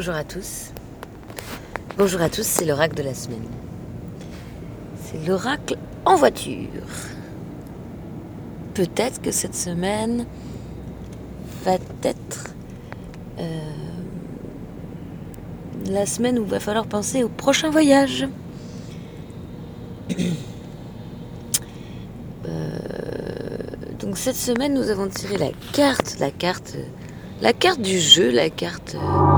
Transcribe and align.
bonjour 0.00 0.14
à 0.14 0.24
tous. 0.24 0.72
Bonjour 1.98 2.22
à 2.22 2.30
tous, 2.30 2.46
c'est 2.46 2.64
l'oracle 2.64 2.94
de 2.94 3.02
la 3.02 3.12
semaine. 3.12 3.44
C'est 5.02 5.28
l'oracle 5.28 5.76
en 6.06 6.16
voiture. 6.16 6.86
Peut-être 8.72 9.20
que 9.20 9.30
cette 9.30 9.54
semaine 9.54 10.24
va 11.66 11.74
être 12.02 12.54
euh, 13.40 13.44
la 15.90 16.06
semaine 16.06 16.38
où 16.38 16.44
il 16.44 16.50
va 16.50 16.60
falloir 16.60 16.86
penser 16.86 17.22
au 17.22 17.28
prochain 17.28 17.68
voyage. 17.68 18.26
Euh, 22.48 22.78
donc 23.98 24.16
cette 24.16 24.34
semaine, 24.34 24.72
nous 24.72 24.88
avons 24.88 25.08
tiré 25.08 25.36
la 25.36 25.50
carte, 25.74 26.16
la 26.18 26.30
carte, 26.30 26.78
la 27.42 27.52
carte 27.52 27.82
du 27.82 27.98
jeu, 27.98 28.30
la 28.30 28.48
carte, 28.48 28.96
magie, 28.96 29.29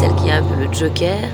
celle 0.00 0.14
qui 0.14 0.28
est 0.28 0.32
un 0.32 0.42
peu 0.42 0.54
le 0.54 0.72
Joker. 0.72 1.28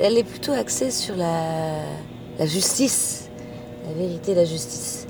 Elle 0.00 0.16
est 0.16 0.24
plutôt 0.24 0.52
axée 0.52 0.90
sur 0.90 1.14
la, 1.14 1.82
justice, 2.46 3.28
la 3.86 3.92
vérité, 3.92 4.34
la 4.34 4.46
justice. 4.46 5.06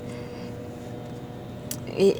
Et 1.97 2.17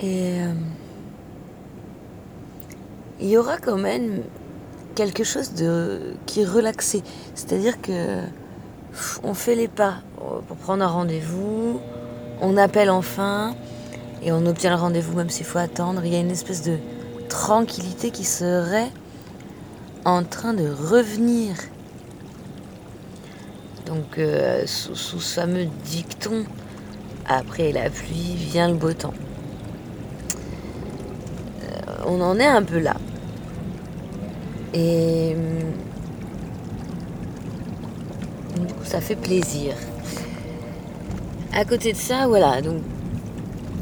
et 0.00 0.40
euh, 0.40 0.52
il 3.18 3.28
y 3.28 3.36
aura 3.36 3.58
quand 3.58 3.76
même 3.76 4.22
quelque 4.94 5.24
chose 5.24 5.52
de 5.54 6.14
qui 6.26 6.42
est 6.42 6.46
relaxé, 6.46 7.02
c'est-à-dire 7.34 7.80
que 7.82 8.20
on 9.24 9.34
fait 9.34 9.56
les 9.56 9.66
pas 9.66 9.96
pour 10.46 10.56
prendre 10.58 10.84
un 10.84 10.88
rendez-vous, 10.88 11.80
on 12.40 12.56
appelle 12.56 12.90
enfin 12.90 13.54
et 14.22 14.32
on 14.32 14.46
obtient 14.46 14.70
le 14.70 14.76
rendez-vous 14.76 15.16
même 15.16 15.30
s'il 15.30 15.46
faut 15.46 15.58
attendre. 15.58 16.02
Il 16.04 16.12
y 16.12 16.16
a 16.16 16.20
une 16.20 16.30
espèce 16.30 16.62
de 16.62 16.78
tranquillité 17.28 18.10
qui 18.10 18.24
serait 18.24 18.90
en 20.04 20.22
train 20.24 20.54
de 20.54 20.68
revenir. 20.68 21.54
Donc 23.86 24.18
euh, 24.18 24.66
sous, 24.66 24.94
sous 24.94 25.20
ce 25.20 25.40
fameux 25.40 25.66
dicton, 25.84 26.44
après 27.28 27.72
la 27.72 27.90
pluie 27.90 28.34
vient 28.36 28.68
le 28.68 28.74
beau 28.74 28.92
temps. 28.92 29.14
Euh, 31.62 31.92
on 32.06 32.20
en 32.20 32.38
est 32.38 32.46
un 32.46 32.62
peu 32.62 32.78
là. 32.78 32.96
Et 34.74 35.34
hum, 35.34 35.72
du 38.66 38.74
coup, 38.74 38.84
ça 38.84 39.00
fait 39.00 39.16
plaisir. 39.16 39.74
À 41.56 41.64
côté 41.64 41.94
de 41.94 41.96
ça, 41.96 42.26
voilà, 42.26 42.60
donc 42.60 42.82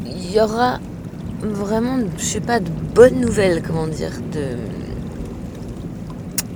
il 0.06 0.30
y 0.30 0.40
aura 0.40 0.78
vraiment, 1.42 1.98
je 2.16 2.22
sais 2.22 2.40
pas, 2.40 2.60
de 2.60 2.70
bonnes 2.70 3.20
nouvelles, 3.20 3.64
comment 3.66 3.88
dire, 3.88 4.12
de... 4.32 4.56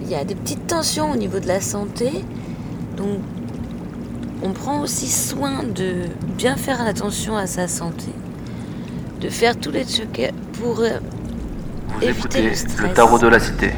Il 0.00 0.08
y 0.08 0.14
a 0.14 0.24
des 0.24 0.36
petites 0.36 0.68
tensions 0.68 1.10
au 1.10 1.16
niveau 1.16 1.40
de 1.40 1.48
la 1.48 1.60
santé, 1.60 2.24
donc 2.96 3.18
on 4.44 4.52
prend 4.52 4.80
aussi 4.80 5.08
soin 5.08 5.64
de 5.64 6.04
bien 6.36 6.54
faire 6.54 6.80
attention 6.80 7.36
à 7.36 7.48
sa 7.48 7.66
santé, 7.66 8.12
de 9.20 9.28
faire 9.28 9.58
tous 9.58 9.72
les 9.72 9.84
trucs 9.84 10.32
pour 10.52 10.78
euh, 10.78 11.00
Vous 11.96 12.04
éviter 12.04 12.42
le 12.42 12.54
stress. 12.54 12.80
le 12.80 12.94
tarot 12.94 13.18
de 13.18 13.26
la 13.26 13.40
cité. 13.40 13.72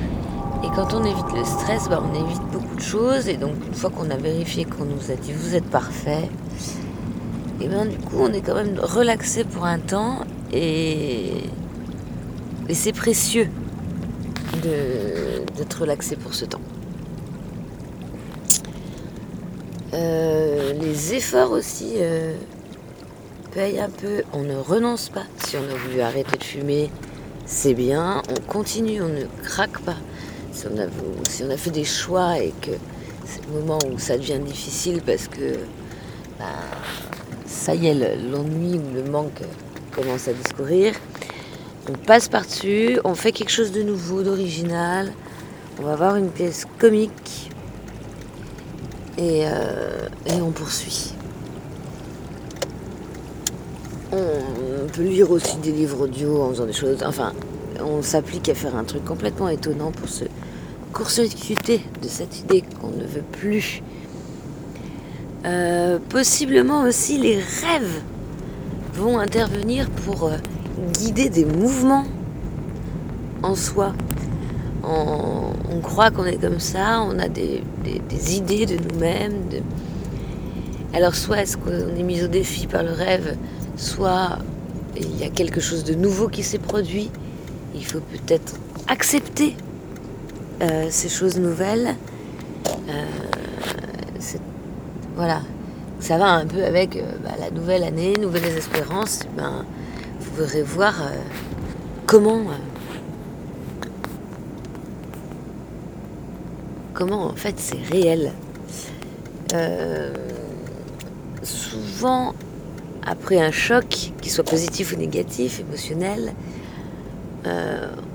Et 0.62 0.68
quand 0.76 0.92
on 0.92 1.04
évite 1.04 1.32
le 1.34 1.44
stress, 1.44 1.88
bah, 1.88 2.02
on 2.04 2.14
évite 2.14 2.42
beaucoup 2.52 2.76
de 2.76 2.82
choses. 2.82 3.28
Et 3.28 3.38
donc, 3.38 3.54
une 3.66 3.74
fois 3.74 3.88
qu'on 3.88 4.10
a 4.10 4.16
vérifié 4.16 4.66
qu'on 4.66 4.84
nous 4.84 5.10
a 5.10 5.14
dit 5.14 5.32
vous 5.32 5.54
êtes 5.54 5.64
parfait, 5.70 6.28
et 7.60 7.68
bien 7.68 7.84
du 7.84 7.96
coup, 7.98 8.16
on 8.20 8.32
est 8.32 8.40
quand 8.40 8.54
même 8.54 8.78
relaxé 8.78 9.44
pour 9.44 9.64
un 9.64 9.78
temps. 9.78 10.20
Et, 10.52 11.32
c'est 12.72 12.92
précieux 12.92 13.48
d'être 14.62 15.80
relaxé 15.80 16.16
pour 16.16 16.34
ce 16.34 16.44
temps. 16.44 16.60
Euh, 19.92 20.72
les 20.74 21.14
efforts 21.14 21.50
aussi 21.50 21.94
euh, 21.96 22.34
payent 23.52 23.80
un 23.80 23.90
peu. 23.90 24.22
On 24.32 24.42
ne 24.42 24.54
renonce 24.54 25.08
pas. 25.08 25.24
Si 25.44 25.56
on 25.56 25.64
a 25.64 25.76
voulu 25.76 26.00
arrêter 26.00 26.38
de 26.38 26.44
fumer, 26.44 26.90
c'est 27.44 27.74
bien. 27.74 28.22
On 28.30 28.40
continue, 28.40 29.02
on 29.02 29.08
ne 29.08 29.24
craque 29.42 29.80
pas. 29.80 29.96
Si 30.52 30.66
on 30.72 30.78
a, 30.78 30.86
si 31.28 31.42
on 31.42 31.50
a 31.50 31.56
fait 31.56 31.72
des 31.72 31.84
choix 31.84 32.38
et 32.38 32.54
que 32.62 32.70
c'est 33.26 33.44
le 33.46 33.60
moment 33.60 33.78
où 33.92 33.98
ça 33.98 34.16
devient 34.16 34.38
difficile 34.38 35.02
parce 35.04 35.26
que 35.26 35.58
ben, 36.38 36.46
ça 37.60 37.74
y 37.74 37.88
est, 37.88 37.94
le- 37.94 38.30
l'ennui 38.32 38.78
ou 38.78 38.94
le 38.94 39.02
manque 39.04 39.42
commence 39.94 40.28
à 40.28 40.32
discourir, 40.32 40.94
on 41.88 41.92
passe 41.92 42.28
par-dessus, 42.28 42.98
on 43.04 43.14
fait 43.14 43.32
quelque 43.32 43.50
chose 43.50 43.70
de 43.70 43.82
nouveau, 43.82 44.22
d'original. 44.22 45.12
On 45.78 45.82
va 45.84 45.96
voir 45.96 46.16
une 46.16 46.30
pièce 46.30 46.66
comique 46.78 47.50
et, 49.18 49.42
euh, 49.44 50.08
et 50.26 50.40
on 50.40 50.50
poursuit. 50.52 51.12
On 54.12 54.88
peut 54.92 55.02
lire 55.02 55.30
aussi 55.30 55.56
des 55.58 55.72
livres 55.72 56.02
audio 56.04 56.42
en 56.42 56.50
faisant 56.50 56.66
des 56.66 56.72
choses. 56.72 57.02
Enfin, 57.04 57.32
on 57.80 58.02
s'applique 58.02 58.48
à 58.48 58.54
faire 58.54 58.74
un 58.74 58.84
truc 58.84 59.04
complètement 59.04 59.48
étonnant 59.48 59.90
pour 59.90 60.08
se 60.08 60.24
court-circuiter 60.92 61.80
de 62.02 62.08
cette 62.08 62.40
idée 62.40 62.62
qu'on 62.80 62.88
ne 62.88 63.04
veut 63.04 63.24
plus. 63.32 63.82
Euh, 65.46 65.98
possiblement 66.10 66.82
aussi 66.82 67.16
les 67.16 67.36
rêves 67.36 68.02
vont 68.94 69.18
intervenir 69.18 69.88
pour 69.88 70.24
euh, 70.24 70.36
guider 70.92 71.30
des 71.30 71.46
mouvements 71.46 72.04
en 73.42 73.54
soi. 73.54 73.94
On, 74.82 75.80
croit 75.82 76.10
qu'on 76.10 76.26
est 76.26 76.36
comme 76.36 76.60
ça, 76.60 77.02
on 77.02 77.18
a 77.18 77.28
des, 77.28 77.62
idées 78.36 78.66
de 78.66 78.76
nous-mêmes. 78.76 79.34
Alors 80.92 81.14
soit 81.14 81.42
est-ce 81.42 81.56
qu'on 81.56 81.96
est 81.96 82.02
mis 82.02 82.22
au 82.22 82.28
défi 82.28 82.66
par 82.66 82.82
le 82.82 82.92
rêve, 82.92 83.36
soit 83.76 84.38
il 84.96 85.18
y 85.18 85.24
a 85.24 85.30
quelque 85.30 85.60
chose 85.60 85.84
de 85.84 85.94
nouveau 85.94 86.28
qui 86.28 86.42
s'est 86.42 86.58
produit. 86.58 87.10
Il 87.74 87.84
faut 87.84 88.00
peut-être 88.00 88.56
accepter 88.88 89.56
euh, 90.60 90.88
ces 90.90 91.08
choses 91.08 91.38
nouvelles. 91.38 91.96
Voilà, 95.20 95.42
ça 95.98 96.16
va 96.16 96.30
un 96.32 96.46
peu 96.46 96.64
avec 96.64 96.96
euh, 96.96 97.02
bah, 97.22 97.32
la 97.38 97.50
nouvelle 97.50 97.84
année, 97.84 98.14
nouvelles 98.18 98.56
espérances. 98.56 99.20
Ben, 99.36 99.66
vous 100.18 100.34
verrez 100.34 100.62
voir 100.62 100.94
euh, 101.02 101.14
comment, 102.06 102.38
euh, 102.38 103.86
comment 106.94 107.26
en 107.26 107.34
fait 107.34 107.56
c'est 107.58 107.76
réel. 107.92 108.32
Souvent, 111.42 112.32
après 113.06 113.38
un 113.42 113.50
choc, 113.50 114.12
qu'il 114.22 114.32
soit 114.32 114.44
positif 114.44 114.94
ou 114.94 114.96
négatif, 114.96 115.60
émotionnel, 115.60 116.32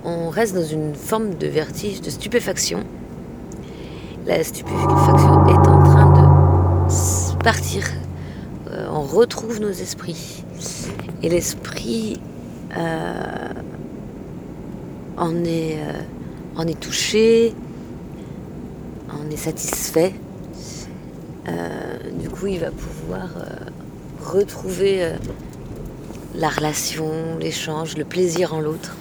on 0.03 0.29
reste 0.29 0.55
dans 0.55 0.63
une 0.65 0.95
forme 0.95 1.35
de 1.35 1.45
vertige, 1.45 2.01
de 2.01 2.09
stupéfaction. 2.09 2.79
La 4.25 4.43
stupéfaction 4.43 5.45
est 5.49 5.67
en 5.67 5.83
train 5.83 6.11
de 6.13 6.87
s- 6.89 7.34
partir. 7.45 7.85
Euh, 8.71 8.87
on 8.91 9.03
retrouve 9.03 9.61
nos 9.61 9.69
esprits. 9.69 10.43
Et 11.21 11.29
l'esprit 11.29 12.19
euh, 12.75 13.49
en, 15.15 15.45
est, 15.45 15.77
euh, 15.77 16.01
en 16.55 16.65
est 16.65 16.79
touché, 16.79 17.53
en 19.11 19.29
est 19.29 19.37
satisfait. 19.37 20.15
Du 22.19 22.29
coup, 22.29 22.47
il 22.47 22.59
va 22.59 22.71
pouvoir 22.71 23.29
retrouver 24.23 25.11
la 26.33 26.49
relation, 26.49 27.37
l'échange, 27.39 27.95
le 27.95 28.05
plaisir 28.05 28.55
en 28.55 28.59
l'autre. 28.59 28.95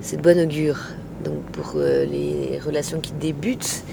C'est 0.00 0.16
de 0.16 0.22
bon 0.22 0.40
augure. 0.40 0.78
Donc 1.22 1.42
pour 1.52 1.74
les 1.76 2.58
relations 2.64 3.00
qui 3.00 3.12
débutent. 3.12 3.84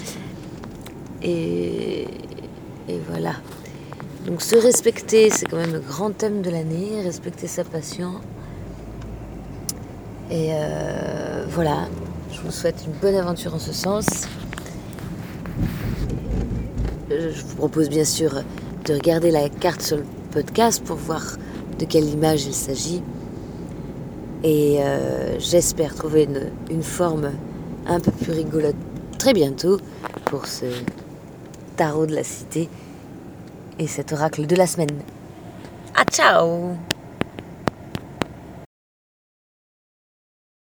Et, 1.21 2.07
et 2.87 2.99
voilà. 3.09 3.33
Donc 4.25 4.41
se 4.41 4.55
respecter, 4.55 5.29
c'est 5.29 5.45
quand 5.45 5.57
même 5.57 5.73
le 5.73 5.79
grand 5.79 6.11
thème 6.11 6.41
de 6.41 6.49
l'année. 6.49 7.01
Respecter 7.03 7.47
sa 7.47 7.63
passion. 7.63 8.13
Et 10.31 10.49
euh, 10.51 11.45
voilà. 11.49 11.87
Je 12.31 12.41
vous 12.41 12.51
souhaite 12.51 12.83
une 12.85 12.93
bonne 12.93 13.15
aventure 13.15 13.53
en 13.53 13.59
ce 13.59 13.71
sens. 13.71 14.05
Euh, 17.11 17.31
Je 17.33 17.43
vous 17.43 17.55
propose 17.55 17.89
bien 17.89 18.05
sûr 18.05 18.43
de 18.85 18.93
regarder 18.93 19.31
la 19.31 19.49
carte 19.49 19.81
sur 19.81 19.97
le 19.97 20.05
podcast 20.31 20.83
pour 20.83 20.97
voir 20.97 21.37
de 21.79 21.85
quelle 21.85 22.05
image 22.05 22.45
il 22.45 22.53
s'agit. 22.53 23.01
Et 24.43 24.77
euh, 24.79 25.39
j'espère 25.39 25.95
trouver 25.95 26.23
une, 26.23 26.51
une 26.69 26.83
forme 26.83 27.31
un 27.87 27.99
peu 27.99 28.11
plus 28.11 28.31
rigolote 28.31 28.75
très 29.17 29.33
bientôt 29.33 29.79
pour 30.25 30.45
ce 30.45 30.65
tarot 31.75 32.05
de 32.05 32.15
la 32.15 32.23
cité 32.23 32.69
et 33.79 33.87
cet 33.87 34.13
oracle 34.13 34.47
de 34.47 34.55
la 34.55 34.67
semaine. 34.67 35.01
À 35.95 36.03
ciao 36.05 36.75